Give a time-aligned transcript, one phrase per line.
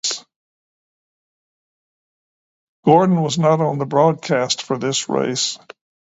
[2.85, 5.59] Gordon was not on the broadcast for this race.